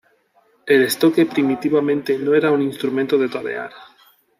El 0.65 0.81
estoque 0.81 1.27
primitivamente 1.27 2.17
no 2.17 2.33
era 2.33 2.49
un 2.51 2.63
instrumento 2.63 3.19
de 3.19 3.29
torear. 3.29 3.71